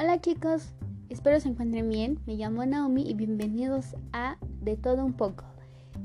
[0.00, 0.74] Hola chicos,
[1.08, 2.20] espero se encuentren bien.
[2.24, 5.42] Me llamo Naomi y bienvenidos a De todo un poco.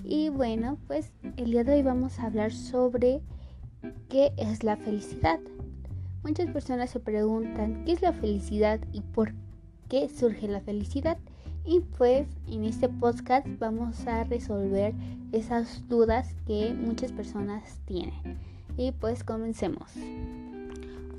[0.03, 3.21] Y bueno, pues el día de hoy vamos a hablar sobre
[4.09, 5.39] qué es la felicidad.
[6.23, 9.31] Muchas personas se preguntan qué es la felicidad y por
[9.89, 11.19] qué surge la felicidad.
[11.63, 14.95] Y pues en este podcast vamos a resolver
[15.33, 18.39] esas dudas que muchas personas tienen.
[18.75, 19.91] Y pues comencemos.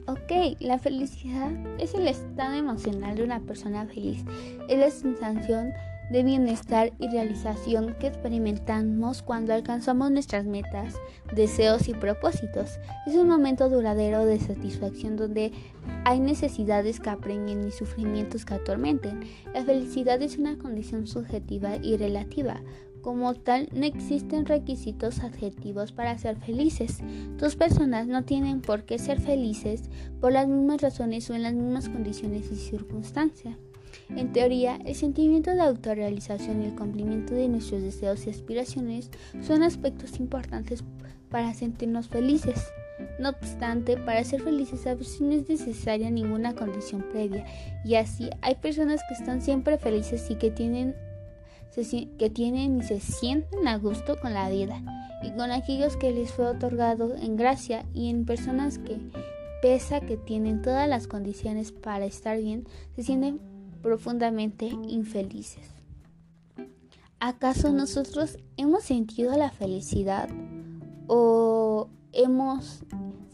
[0.07, 4.23] Ok, la felicidad es el estado emocional de una persona feliz.
[4.69, 5.73] Es la sensación
[6.11, 10.95] de bienestar y realización que experimentamos cuando alcanzamos nuestras metas,
[11.35, 12.79] deseos y propósitos.
[13.07, 15.53] Es un momento duradero de satisfacción donde
[16.05, 19.21] hay necesidades que apremien y sufrimientos que atormenten.
[19.55, 22.61] La felicidad es una condición subjetiva y relativa.
[23.05, 27.01] Como tal, no existen requisitos adjetivos para ser felices.
[27.37, 29.91] Dos personas no tienen por qué ser felices
[30.23, 33.59] por las mismas razones o en las mismas condiciones y circunstancias.
[34.09, 39.11] En teoría, el sentimiento de autorrealización y el cumplimiento de nuestros deseos y aspiraciones
[39.43, 40.83] son aspectos importantes
[41.29, 42.73] para sentirnos felices.
[43.21, 47.45] No obstante, para ser felices a veces no es necesaria ninguna condición previa,
[47.85, 50.95] y así hay personas que están siempre felices y que tienen
[52.19, 54.81] que tienen y se sienten a gusto con la vida
[55.25, 59.01] y con aquellos que les fue otorgado en gracia y en personas que,
[59.61, 63.41] pese a que tienen todas las condiciones para estar bien, se sienten
[63.83, 65.69] profundamente infelices.
[67.19, 70.29] ¿Acaso nosotros hemos sentido la felicidad
[71.09, 72.85] o hemos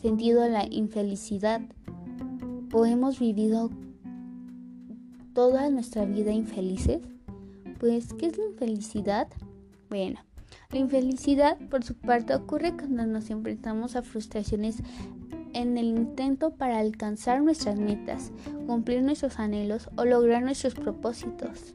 [0.00, 1.60] sentido la infelicidad
[2.72, 3.69] o hemos vivido
[5.34, 7.00] toda nuestra vida infelices?
[7.80, 9.26] Pues, ¿qué es la infelicidad?
[9.88, 10.20] Bueno,
[10.70, 14.82] la infelicidad, por su parte, ocurre cuando nos enfrentamos a frustraciones
[15.54, 18.32] en el intento para alcanzar nuestras metas,
[18.66, 21.74] cumplir nuestros anhelos o lograr nuestros propósitos.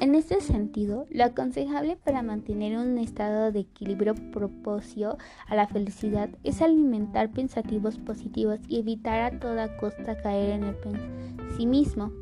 [0.00, 5.18] En este sentido, lo aconsejable para mantener un estado de equilibrio propicio
[5.48, 10.76] a la felicidad es alimentar pensativos positivos y evitar a toda costa caer en el
[10.76, 12.12] pesimismo.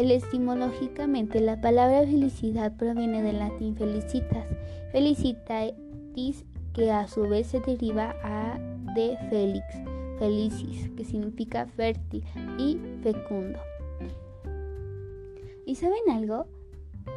[0.00, 4.46] Etimológicamente, la palabra felicidad proviene del latín felicitas,
[4.92, 8.14] felicitatis, que a su vez se deriva
[8.94, 9.64] de felix,
[10.20, 12.22] felicis, que significa fértil
[12.58, 13.58] y fecundo.
[15.66, 16.46] ¿Y saben algo?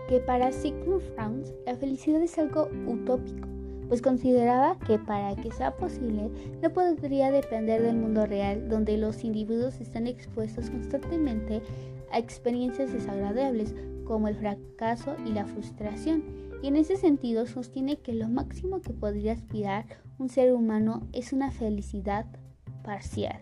[0.10, 3.48] Que para Sigmund Freud la felicidad es algo utópico,
[3.92, 6.32] pues consideraba que para que sea posible
[6.62, 11.62] no podría depender del mundo real, donde los individuos están expuestos constantemente
[12.10, 13.76] a experiencias desagradables
[14.06, 16.24] como el fracaso y la frustración,
[16.64, 19.84] y en ese sentido sostiene que lo máximo que podría aspirar
[20.18, 22.28] un ser humano es una felicidad
[22.86, 23.42] parcial.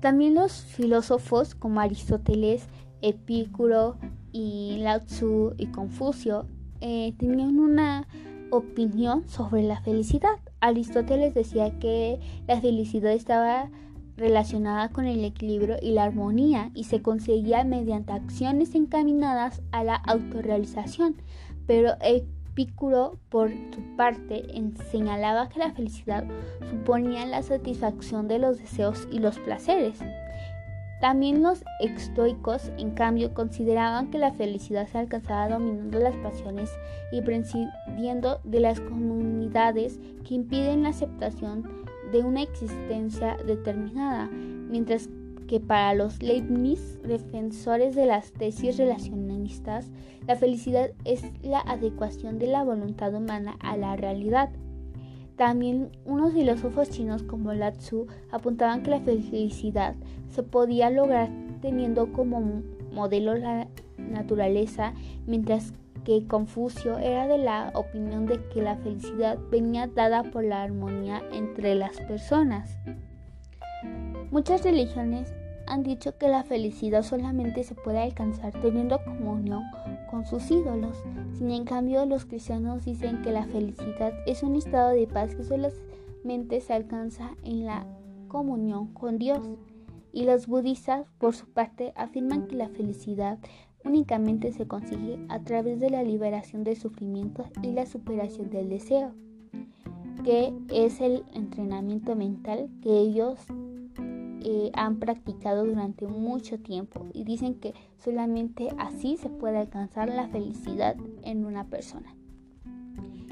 [0.00, 2.68] También los filósofos como Aristóteles,
[3.00, 3.96] Epicuro
[4.30, 6.44] y Lao Tzu y Confucio
[6.82, 8.06] eh, tenían una
[8.50, 10.38] opinión sobre la felicidad.
[10.60, 13.70] Aristóteles decía que la felicidad estaba
[14.16, 19.94] relacionada con el equilibrio y la armonía y se conseguía mediante acciones encaminadas a la
[19.94, 21.16] autorrealización,
[21.66, 24.44] pero Epicuro, por su parte,
[24.90, 26.24] señalaba que la felicidad
[26.68, 30.00] suponía la satisfacción de los deseos y los placeres.
[31.00, 36.70] También los estoicos, en cambio, consideraban que la felicidad se alcanzaba dominando las pasiones
[37.10, 45.08] y prescindiendo de las comunidades que impiden la aceptación de una existencia determinada, mientras
[45.48, 49.90] que para los Leibniz, defensores de las tesis relacionistas,
[50.26, 54.50] la felicidad es la adecuación de la voluntad humana a la realidad.
[55.40, 59.94] También unos filósofos chinos como Lao Tzu apuntaban que la felicidad
[60.28, 61.30] se podía lograr
[61.62, 62.60] teniendo como
[62.92, 64.92] modelo la naturaleza,
[65.26, 65.72] mientras
[66.04, 71.22] que Confucio era de la opinión de que la felicidad venía dada por la armonía
[71.32, 72.76] entre las personas.
[74.30, 75.32] Muchas religiones
[75.70, 79.62] han dicho que la felicidad solamente se puede alcanzar teniendo comunión
[80.10, 80.96] con sus ídolos.
[81.38, 85.44] Sin en cambio, los cristianos dicen que la felicidad es un estado de paz que
[85.44, 87.86] solamente se alcanza en la
[88.26, 89.48] comunión con Dios.
[90.12, 93.38] Y los budistas, por su parte, afirman que la felicidad
[93.84, 99.12] únicamente se consigue a través de la liberación del sufrimiento y la superación del deseo,
[100.24, 103.38] que es el entrenamiento mental que ellos
[104.42, 110.28] eh, han practicado durante mucho tiempo y dicen que solamente así se puede alcanzar la
[110.28, 112.14] felicidad en una persona.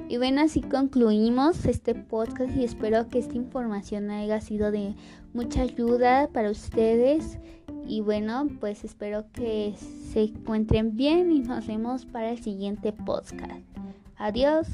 [0.09, 4.95] Y bueno, así concluimos este podcast y espero que esta información haya sido de
[5.35, 7.39] mucha ayuda para ustedes
[7.87, 9.75] Y bueno, pues espero que
[10.13, 13.65] se encuentren bien y nos vemos para el siguiente podcast.
[14.17, 14.67] Adiós.